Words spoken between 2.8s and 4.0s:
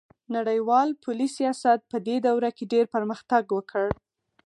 پرمختګ وکړ